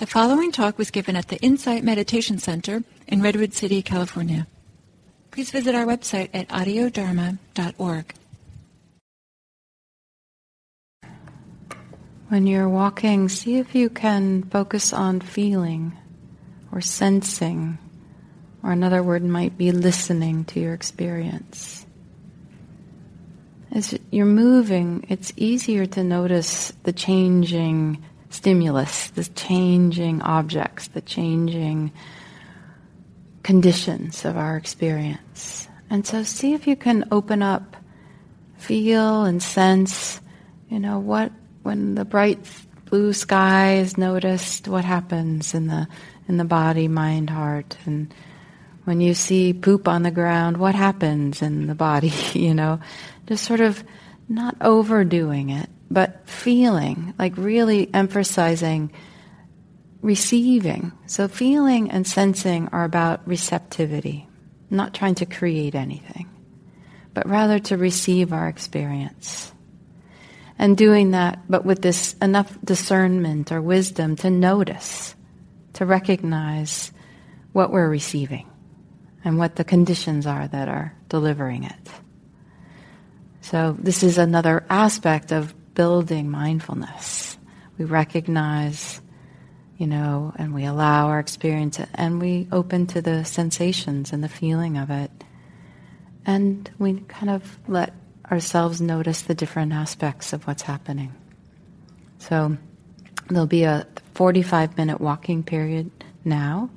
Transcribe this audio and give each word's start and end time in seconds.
The 0.00 0.06
following 0.06 0.50
talk 0.50 0.78
was 0.78 0.90
given 0.90 1.14
at 1.14 1.28
the 1.28 1.36
Insight 1.42 1.84
Meditation 1.84 2.38
Center 2.38 2.84
in 3.06 3.20
Redwood 3.20 3.52
City, 3.52 3.82
California. 3.82 4.46
Please 5.30 5.50
visit 5.50 5.74
our 5.74 5.84
website 5.84 6.30
at 6.32 6.48
audiodharma.org. 6.48 8.14
When 12.28 12.46
you're 12.46 12.66
walking, 12.66 13.28
see 13.28 13.58
if 13.58 13.74
you 13.74 13.90
can 13.90 14.44
focus 14.44 14.94
on 14.94 15.20
feeling 15.20 15.92
or 16.72 16.80
sensing, 16.80 17.76
or 18.62 18.72
another 18.72 19.02
word 19.02 19.22
might 19.22 19.58
be 19.58 19.70
listening 19.70 20.46
to 20.46 20.60
your 20.60 20.72
experience. 20.72 21.84
As 23.70 23.98
you're 24.10 24.24
moving, 24.24 25.04
it's 25.10 25.34
easier 25.36 25.84
to 25.84 26.02
notice 26.02 26.72
the 26.84 26.92
changing 26.94 28.02
stimulus, 28.30 29.10
the 29.10 29.24
changing 29.24 30.22
objects, 30.22 30.88
the 30.88 31.00
changing 31.00 31.92
conditions 33.42 34.24
of 34.24 34.36
our 34.36 34.56
experience. 34.56 35.68
And 35.90 36.06
so 36.06 36.22
see 36.22 36.54
if 36.54 36.66
you 36.66 36.76
can 36.76 37.08
open 37.10 37.42
up, 37.42 37.76
feel 38.56 39.24
and 39.24 39.42
sense, 39.42 40.20
you 40.68 40.78
know, 40.78 40.98
what 40.98 41.32
when 41.62 41.94
the 41.94 42.04
bright 42.04 42.38
blue 42.86 43.12
sky 43.12 43.74
is 43.74 43.98
noticed, 43.98 44.68
what 44.68 44.84
happens 44.84 45.54
in 45.54 45.66
the 45.66 45.86
in 46.28 46.36
the 46.36 46.44
body, 46.44 46.86
mind, 46.86 47.28
heart, 47.28 47.76
and 47.86 48.14
when 48.84 49.00
you 49.00 49.14
see 49.14 49.52
poop 49.52 49.88
on 49.88 50.02
the 50.02 50.10
ground, 50.10 50.56
what 50.56 50.74
happens 50.74 51.42
in 51.42 51.66
the 51.66 51.74
body, 51.74 52.12
you 52.32 52.54
know? 52.54 52.80
Just 53.26 53.44
sort 53.44 53.60
of 53.60 53.82
not 54.28 54.56
overdoing 54.60 55.50
it, 55.50 55.68
but 55.90 56.28
feeling, 56.28 57.14
like 57.18 57.36
really 57.36 57.92
emphasizing 57.92 58.92
receiving. 60.02 60.92
So 61.06 61.28
feeling 61.28 61.90
and 61.90 62.06
sensing 62.06 62.68
are 62.68 62.84
about 62.84 63.26
receptivity, 63.26 64.28
not 64.70 64.94
trying 64.94 65.16
to 65.16 65.26
create 65.26 65.74
anything, 65.74 66.28
but 67.12 67.28
rather 67.28 67.58
to 67.58 67.76
receive 67.76 68.32
our 68.32 68.48
experience. 68.48 69.52
And 70.58 70.76
doing 70.76 71.12
that, 71.12 71.40
but 71.48 71.64
with 71.64 71.80
this 71.80 72.14
enough 72.20 72.56
discernment 72.62 73.50
or 73.50 73.62
wisdom 73.62 74.16
to 74.16 74.30
notice, 74.30 75.14
to 75.74 75.86
recognize 75.86 76.92
what 77.52 77.72
we're 77.72 77.88
receiving 77.88 78.48
and 79.24 79.38
what 79.38 79.56
the 79.56 79.64
conditions 79.64 80.26
are 80.26 80.46
that 80.48 80.68
are 80.68 80.94
delivering 81.08 81.64
it. 81.64 81.90
So 83.40 83.74
this 83.78 84.02
is 84.02 84.18
another 84.18 84.64
aspect 84.68 85.32
of 85.32 85.54
building 85.74 86.30
mindfulness. 86.30 87.38
We 87.78 87.84
recognize, 87.84 89.00
you 89.78 89.86
know, 89.86 90.32
and 90.36 90.54
we 90.54 90.64
allow 90.64 91.08
our 91.08 91.18
experience 91.18 91.80
and 91.94 92.20
we 92.20 92.48
open 92.52 92.86
to 92.88 93.02
the 93.02 93.24
sensations 93.24 94.12
and 94.12 94.22
the 94.22 94.28
feeling 94.28 94.76
of 94.76 94.90
it. 94.90 95.10
And 96.26 96.70
we 96.78 97.00
kind 97.08 97.30
of 97.30 97.58
let 97.66 97.94
ourselves 98.30 98.80
notice 98.80 99.22
the 99.22 99.34
different 99.34 99.72
aspects 99.72 100.32
of 100.32 100.46
what's 100.46 100.62
happening. 100.62 101.14
So 102.18 102.56
there'll 103.28 103.46
be 103.46 103.64
a 103.64 103.86
45 104.14 104.76
minute 104.76 105.00
walking 105.00 105.42
period 105.42 105.90
now. 106.24 106.70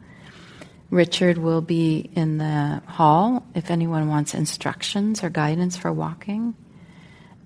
Richard 0.90 1.38
will 1.38 1.62
be 1.62 2.10
in 2.16 2.38
the 2.38 2.82
hall 2.88 3.46
if 3.56 3.72
anyone 3.72 4.10
wants 4.10 4.34
instructions 4.34 5.24
or 5.24 5.30
guidance 5.30 5.76
for 5.76 5.92
walking. 5.92 6.56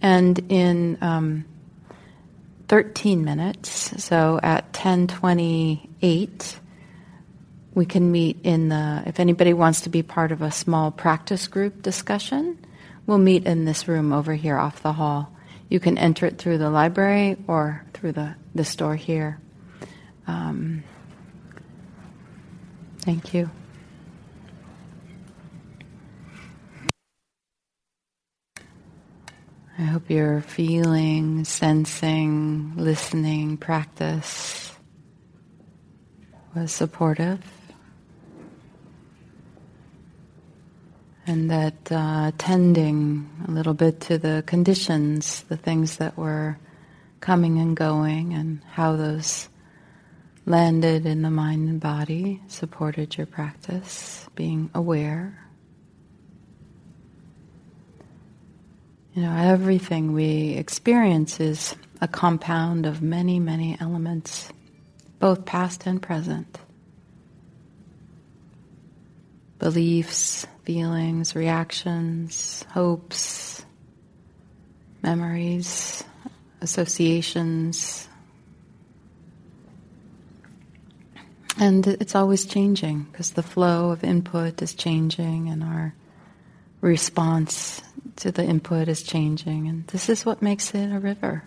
And 0.02 0.40
in 0.50 0.98
um, 1.02 1.46
13 2.68 3.24
minutes, 3.24 4.04
so 4.04 4.40
at 4.42 4.66
1028, 4.66 6.60
we 7.74 7.86
can 7.86 8.12
meet 8.12 8.40
in 8.44 8.70
the, 8.70 9.04
if 9.06 9.20
anybody 9.20 9.54
wants 9.54 9.82
to 9.82 9.90
be 9.90 10.04
part 10.04 10.32
of 10.32 10.42
a 10.42 10.52
small 10.52 10.92
practice 10.92 11.48
group 11.48 11.82
discussion, 11.82 12.58
we'll 13.06 13.18
meet 13.18 13.46
in 13.46 13.66
this 13.66 13.88
room 13.88 14.12
over 14.12 14.34
here 14.34 14.58
off 14.58 14.82
the 14.82 14.94
hall. 14.94 15.32
You 15.70 15.80
can 15.80 15.98
enter 15.98 16.26
it 16.26 16.38
through 16.38 16.60
the 16.60 16.70
library 16.70 17.38
or 17.48 17.84
through 17.94 18.14
the, 18.14 18.36
the 18.56 18.66
store 18.66 18.96
here. 18.96 19.40
Um, 20.26 20.84
thank 23.00 23.34
you. 23.34 23.50
I 29.80 29.84
hope 29.84 30.10
your 30.10 30.42
feeling, 30.42 31.46
sensing, 31.46 32.74
listening 32.76 33.58
practice 33.58 34.72
was 36.56 36.72
supportive. 36.72 37.44
And 41.28 41.52
that 41.52 41.92
uh, 41.92 42.32
tending 42.40 43.30
a 43.48 43.52
little 43.52 43.76
bit 43.76 44.02
to 44.02 44.18
the 44.18 44.44
conditions, 44.48 45.44
the 45.44 45.58
things 45.58 45.98
that 45.98 46.18
were 46.18 46.58
coming 47.20 47.60
and 47.60 47.78
going, 47.78 48.34
and 48.34 48.64
how 48.72 48.96
those 48.96 49.48
landed 50.48 51.06
in 51.06 51.22
the 51.22 51.30
mind 51.30 51.70
and 51.70 51.80
body 51.80 52.42
supported 52.48 53.16
your 53.16 53.28
practice, 53.28 54.28
being 54.34 54.72
aware. 54.74 55.47
You 59.18 59.24
know, 59.24 59.36
everything 59.36 60.14
we 60.14 60.50
experience 60.50 61.40
is 61.40 61.76
a 62.00 62.08
compound 62.08 62.86
of 62.86 63.02
many, 63.02 63.40
many 63.40 63.76
elements, 63.80 64.48
both 65.18 65.44
past 65.44 65.88
and 65.88 66.00
present. 66.00 66.60
Beliefs, 69.58 70.46
feelings, 70.66 71.36
reactions, 71.36 72.64
hopes, 72.70 73.66
memories, 75.02 76.04
associations. 76.62 78.08
And 81.60 81.88
it's 81.88 82.14
always 82.14 82.46
changing 82.46 83.08
because 83.12 83.32
the 83.32 83.42
flow 83.42 83.90
of 83.90 84.04
input 84.04 84.62
is 84.62 84.76
changing 84.76 85.50
and 85.50 85.64
our 85.64 85.96
response 86.82 87.82
to 88.18 88.32
the 88.32 88.44
input 88.44 88.88
is 88.88 89.04
changing. 89.04 89.68
And 89.68 89.88
this 89.88 90.10
is 90.10 90.26
what 90.26 90.42
makes 90.42 90.74
it 90.74 90.92
a 90.92 91.00
river. 91.00 91.44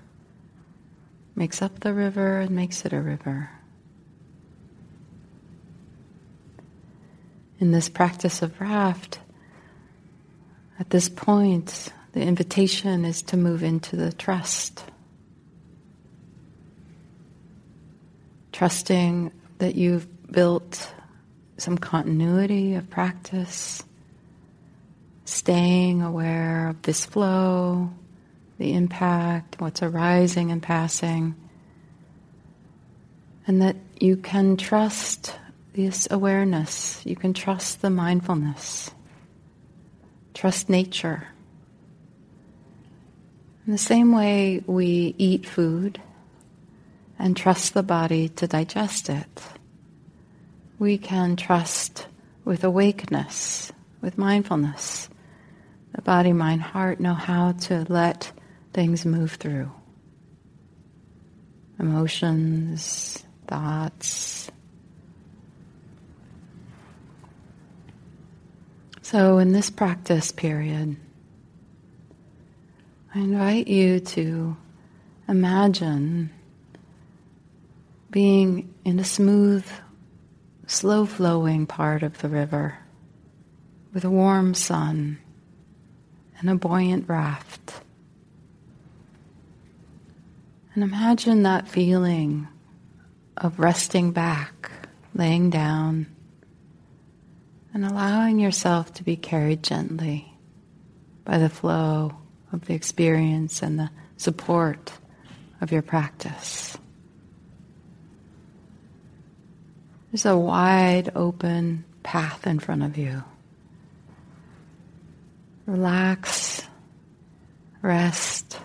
Makes 1.35 1.63
up 1.63 1.81
the 1.81 1.95
river 1.95 2.41
and 2.41 2.51
makes 2.51 2.85
it 2.85 2.93
a 2.93 3.01
river. 3.01 3.51
In 7.59 7.73
this 7.73 7.89
practice 7.89 8.43
of 8.43 8.61
raft, 8.61 9.21
at 10.79 10.91
this 10.91 11.09
point, 11.09 11.93
the 12.13 12.23
invitation 12.23 13.05
is 13.05 13.23
to 13.23 13.37
move 13.37 13.63
into 13.63 13.97
the 13.97 14.13
trust. 14.13 14.83
Trusting 18.53 19.31
that 19.59 19.75
you've 19.75 20.33
built 20.33 20.93
some 21.59 21.77
continuity 21.77 22.75
of 22.75 22.89
practice 22.89 23.83
staying 25.31 26.03
aware 26.03 26.69
of 26.69 26.83
this 26.83 27.07
flow, 27.07 27.89
the 28.59 28.73
impact, 28.73 29.61
what's 29.61 29.83
arising 29.83 30.51
and 30.51 30.61
passing, 30.61 31.37
and 33.47 33.63
that 33.63 33.77
you 34.01 34.17
can 34.17 34.57
trust 34.57 35.37
this 35.73 36.09
awareness, 36.11 37.01
you 37.07 37.15
can 37.15 37.33
trust 37.33 37.81
the 37.81 37.91
mindfulness, 37.91 38.91
trust 40.35 40.69
nature. 40.69 41.29
In 43.67 43.73
the 43.73 43.79
same 43.79 44.13
way 44.13 44.65
we 44.67 45.15
eat 45.17 45.47
food 45.47 46.01
and 47.21 47.37
trust 47.37 47.73
the 47.73 47.85
body 47.85 48.31
to 48.31 48.49
digest 48.49 49.09
it, 49.09 49.43
we 50.81 50.99
can 50.99 51.37
trust 51.37 52.09
with 52.45 52.65
awakeness, 52.65 53.71
with 54.01 54.19
mindfulness, 54.19 55.09
the 55.93 56.03
body, 56.03 56.33
mind, 56.33 56.63
heart 56.63 57.01
know 57.01 57.15
how 57.15 57.53
to 57.53 57.85
let 57.89 58.33
things 58.73 59.05
move 59.05 59.33
through. 59.33 59.71
Emotions, 61.79 63.25
thoughts. 63.47 64.51
So, 69.03 69.39
in 69.39 69.53
this 69.53 69.71
practice 69.71 70.31
period, 70.31 70.97
I 73.13 73.19
invite 73.19 73.67
you 73.67 73.99
to 74.01 74.57
imagine 75.27 76.31
being 78.11 78.73
in 78.85 79.01
a 79.01 79.05
smooth, 79.05 79.67
slow 80.67 81.07
flowing 81.07 81.67
part 81.67 82.05
of 82.05 82.19
the 82.19 82.29
river 82.29 82.79
with 83.93 84.05
a 84.05 84.11
warm 84.11 84.55
sun 84.55 85.19
in 86.43 86.49
a 86.49 86.55
buoyant 86.55 87.09
raft. 87.09 87.81
And 90.75 90.85
imagine 90.85 91.43
that 91.43 91.69
feeling 91.69 92.49
of 93.37 93.59
resting 93.59 94.13
back, 94.13 94.71
laying 95.15 95.51
down, 95.51 96.07
and 97.75 97.85
allowing 97.85 98.39
yourself 98.39 98.93
to 98.95 99.05
be 99.05 99.17
carried 99.17 99.63
gently 99.63 100.33
by 101.25 101.39
the 101.39 101.49
flow 101.49 102.13
of 102.53 102.67
the 102.67 102.75
experience 102.75 103.63
and 103.63 103.79
the 103.79 103.91
support 104.17 104.93
of 105.61 105.73
your 105.73 105.83
practice. 105.83 106.77
There's 110.11 110.27
a 110.27 110.37
wide 110.37 111.13
open 111.15 111.85
path 112.03 112.47
in 112.47 112.59
front 112.59 112.83
of 112.83 112.97
you. 112.97 113.23
Relax, 115.71 116.67
rest, 117.81 118.59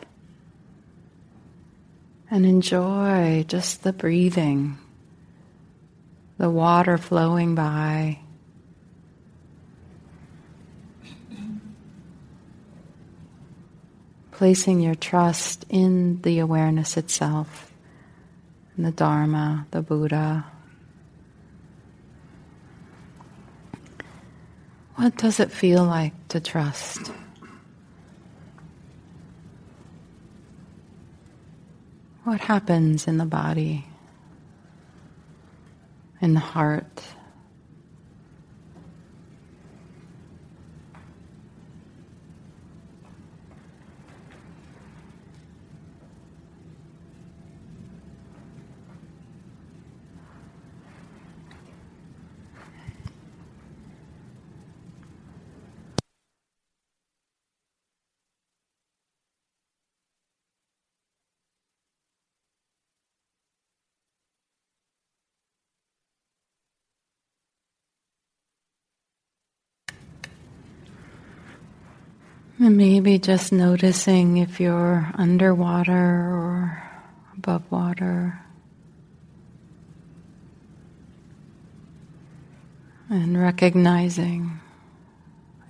and 2.31 2.47
enjoy 2.47 3.45
just 3.47 3.83
the 3.83 3.93
breathing, 3.93 4.79
the 6.39 6.49
water 6.49 6.97
flowing 6.97 7.53
by. 7.53 8.17
Placing 14.31 14.79
your 14.79 14.95
trust 14.95 15.63
in 15.69 16.23
the 16.23 16.39
awareness 16.39 16.97
itself, 16.97 17.71
in 18.75 18.83
the 18.83 18.91
Dharma, 18.91 19.67
the 19.69 19.83
Buddha, 19.83 20.43
What 24.95 25.17
does 25.17 25.41
it 25.41 25.51
feel 25.51 25.83
like 25.83 26.13
to 26.29 26.39
trust? 26.39 27.11
What 32.23 32.39
happens 32.39 33.07
in 33.07 33.17
the 33.17 33.25
body, 33.25 33.85
in 36.21 36.33
the 36.33 36.39
heart? 36.39 37.03
And 72.57 72.77
maybe 72.77 73.19
just 73.19 73.51
noticing 73.51 74.37
if 74.37 74.61
you're 74.61 75.11
underwater 75.15 75.91
or 75.93 76.83
above 77.37 77.69
water. 77.69 78.39
And 83.09 83.37
recognizing 83.37 84.61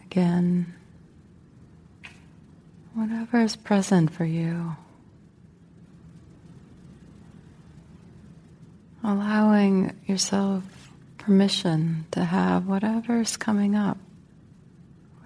again 0.05 0.75
whatever 2.93 3.41
is 3.41 3.55
present 3.55 4.13
for 4.13 4.23
you. 4.23 4.75
Allowing 9.03 9.97
yourself 10.05 10.63
permission 11.17 12.05
to 12.11 12.23
have 12.23 12.67
whatever 12.67 13.19
is 13.21 13.37
coming 13.37 13.75
up 13.75 13.97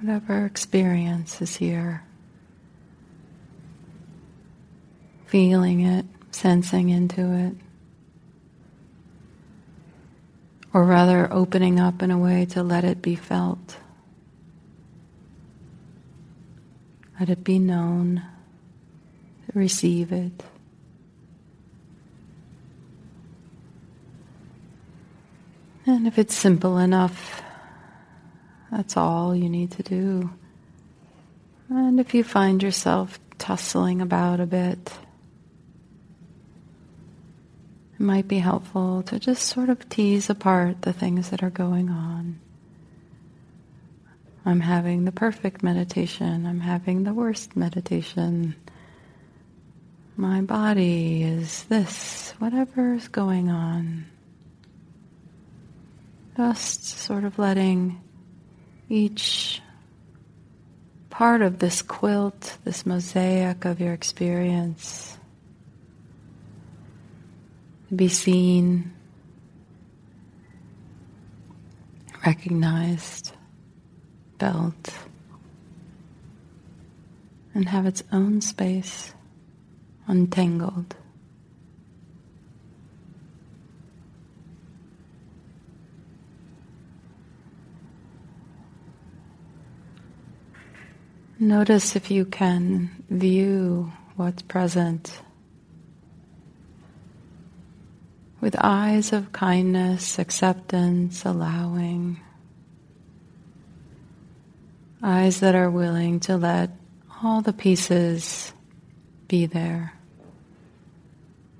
whatever 0.01 0.45
experience 0.45 1.41
is 1.41 1.55
here. 1.55 2.03
Feeling 5.27 5.81
it, 5.81 6.05
sensing 6.31 6.89
into 6.89 7.21
it. 7.21 7.55
Or 10.73 10.83
rather, 10.83 11.31
opening 11.31 11.79
up 11.79 12.01
in 12.01 12.11
a 12.11 12.17
way 12.17 12.45
to 12.47 12.63
let 12.63 12.83
it 12.83 13.01
be 13.01 13.15
felt. 13.15 13.77
Let 17.19 17.29
it 17.29 17.43
be 17.43 17.59
known, 17.59 18.23
receive 19.53 20.11
it. 20.11 20.43
And 25.85 26.07
if 26.07 26.17
it's 26.19 26.35
simple 26.35 26.77
enough, 26.77 27.41
that's 28.71 28.98
all 28.98 29.36
you 29.36 29.50
need 29.50 29.71
to 29.71 29.83
do. 29.83 30.30
And 31.69 32.00
if 32.00 32.13
you 32.13 32.24
find 32.24 32.62
yourself 32.62 33.19
tussling 33.38 34.01
about 34.01 34.39
a 34.39 34.45
bit, 34.45 34.92
it 37.94 38.00
might 38.00 38.27
be 38.27 38.39
helpful 38.39 39.04
to 39.04 39.19
just 39.19 39.44
sort 39.44 39.69
of 39.69 39.88
tease 39.89 40.30
apart 40.30 40.81
the 40.81 40.94
things 40.94 41.30
that 41.30 41.44
are 41.44 41.50
going 41.50 41.89
on. 41.89 42.39
I'm 44.45 44.62
having 44.62 45.06
the 45.06 45.12
perfect 45.12 45.63
meditation, 45.63 46.45
I'm 46.45 46.62
having 46.62 47.04
the 47.04 47.13
worst 47.13 47.56
meditation. 47.56 48.56
My 50.16 50.42
body 50.42 51.24
is 51.24 51.63
this, 51.66 52.33
whatever 52.39 52.94
is 52.94 53.07
going 53.07 53.50
on. 53.50 54.06
Just 56.36 56.86
sort 56.86 57.25
of 57.25 57.38
letting 57.38 58.01
each 58.89 59.62
part 61.09 61.41
of 61.41 61.59
this 61.59 61.81
quilt, 61.81 62.57
this 62.63 62.86
mosaic 62.86 63.65
of 63.65 63.80
your 63.80 63.94
experience, 63.94 65.18
be 67.95 68.07
seen, 68.07 68.91
recognized, 72.25 73.31
felt, 74.39 74.94
and 77.53 77.69
have 77.69 77.85
its 77.85 78.03
own 78.12 78.42
space, 78.42 79.13
untangled. 80.07 80.95
Notice 91.41 91.95
if 91.95 92.11
you 92.11 92.25
can 92.25 92.89
view 93.09 93.93
what's 94.17 94.41
present 94.41 95.21
with 98.41 98.57
eyes 98.59 99.13
of 99.13 99.31
kindness, 99.31 100.19
acceptance, 100.19 101.23
allowing. 101.23 102.19
Eyes 105.01 105.39
that 105.39 105.55
are 105.55 105.69
willing 105.69 106.19
to 106.21 106.35
let 106.35 106.71
all 107.23 107.39
the 107.41 107.53
pieces 107.53 108.51
be 109.29 109.45
there, 109.45 109.93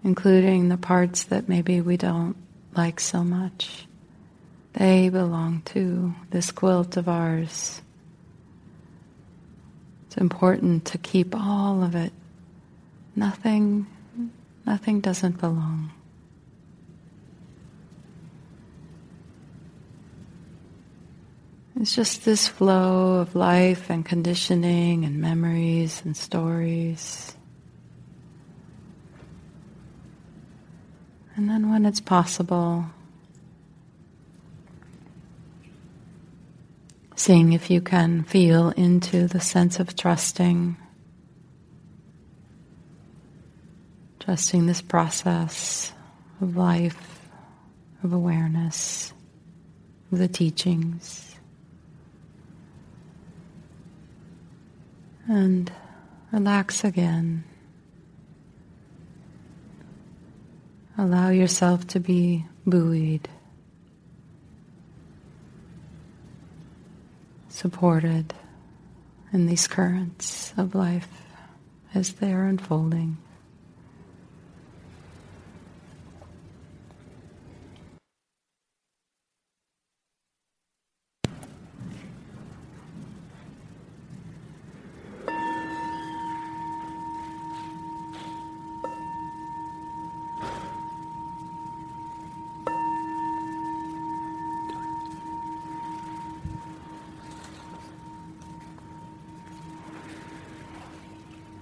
including 0.04 0.68
the 0.68 0.78
parts 0.78 1.24
that 1.24 1.48
maybe 1.48 1.80
we 1.80 1.96
don't 1.96 2.36
like 2.76 3.00
so 3.00 3.24
much. 3.24 3.88
They 4.74 5.08
belong 5.08 5.62
to 5.68 6.14
this 6.32 6.52
quilt 6.52 6.98
of 6.98 7.08
ours. 7.08 7.82
It's 10.10 10.18
important 10.18 10.86
to 10.86 10.98
keep 10.98 11.36
all 11.36 11.84
of 11.84 11.94
it. 11.94 12.12
Nothing, 13.16 13.86
nothing 14.66 15.02
doesn't 15.02 15.40
belong. 15.40 15.92
It's 21.80 21.94
just 21.96 22.26
this 22.26 22.48
flow 22.48 23.20
of 23.20 23.36
life 23.36 23.92
and 23.92 24.04
conditioning 24.04 25.06
and 25.06 25.22
memories 25.22 26.02
and 26.04 26.18
stories. 26.18 27.38
And 31.36 31.48
then 31.48 31.70
when 31.70 31.86
it's 31.86 32.02
possible, 32.02 32.86
Seeing 37.20 37.52
if 37.52 37.70
you 37.70 37.82
can 37.82 38.24
feel 38.24 38.70
into 38.70 39.28
the 39.28 39.42
sense 39.42 39.82
of 39.82 39.94
trusting, 39.94 40.78
trusting 44.22 44.66
this 44.66 44.82
process 44.82 45.92
of 46.40 46.56
life, 46.56 47.28
of 48.06 48.14
awareness, 48.14 49.12
of 50.14 50.20
the 50.20 50.30
teachings. 50.30 51.36
And 55.28 55.70
relax 56.32 56.86
again. 56.86 57.44
Allow 60.98 61.32
yourself 61.32 61.86
to 61.88 62.00
be 62.00 62.46
buoyed, 62.66 63.28
supported 67.60 68.34
in 69.34 69.46
these 69.46 69.68
currents 69.68 70.54
of 70.56 70.74
life 70.74 71.10
as 71.94 72.14
they 72.14 72.32
are 72.32 72.46
unfolding. 72.46 73.18